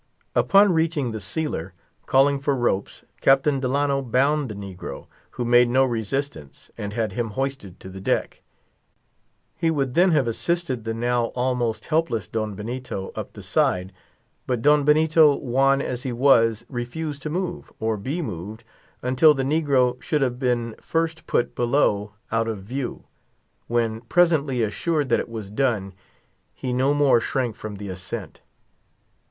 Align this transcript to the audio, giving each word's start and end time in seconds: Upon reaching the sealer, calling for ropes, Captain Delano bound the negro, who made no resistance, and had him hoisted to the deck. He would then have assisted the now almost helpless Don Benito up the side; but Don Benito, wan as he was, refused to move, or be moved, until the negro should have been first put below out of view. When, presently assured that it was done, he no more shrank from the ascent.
Upon 0.35 0.73
reaching 0.73 1.11
the 1.11 1.21
sealer, 1.21 1.73
calling 2.07 2.39
for 2.39 2.55
ropes, 2.55 3.03
Captain 3.21 3.59
Delano 3.59 4.01
bound 4.01 4.49
the 4.49 4.55
negro, 4.55 5.05
who 5.29 5.45
made 5.45 5.69
no 5.69 5.85
resistance, 5.85 6.71
and 6.75 6.91
had 6.93 7.11
him 7.11 7.29
hoisted 7.37 7.79
to 7.81 7.87
the 7.87 8.01
deck. 8.01 8.41
He 9.55 9.69
would 9.69 9.93
then 9.93 10.09
have 10.09 10.27
assisted 10.27 10.85
the 10.85 10.95
now 10.95 11.25
almost 11.35 11.85
helpless 11.85 12.27
Don 12.27 12.55
Benito 12.55 13.11
up 13.13 13.33
the 13.33 13.43
side; 13.43 13.93
but 14.47 14.63
Don 14.63 14.83
Benito, 14.83 15.35
wan 15.35 15.83
as 15.83 16.01
he 16.01 16.11
was, 16.11 16.65
refused 16.67 17.21
to 17.21 17.29
move, 17.29 17.71
or 17.79 17.95
be 17.95 18.23
moved, 18.23 18.63
until 19.03 19.35
the 19.35 19.43
negro 19.43 20.01
should 20.01 20.23
have 20.23 20.39
been 20.39 20.73
first 20.81 21.27
put 21.27 21.53
below 21.53 22.15
out 22.31 22.47
of 22.47 22.63
view. 22.63 23.03
When, 23.67 24.01
presently 24.01 24.63
assured 24.63 25.09
that 25.09 25.19
it 25.19 25.29
was 25.29 25.51
done, 25.51 25.93
he 26.55 26.73
no 26.73 26.95
more 26.95 27.21
shrank 27.21 27.55
from 27.55 27.75
the 27.75 27.89
ascent. 27.89 28.41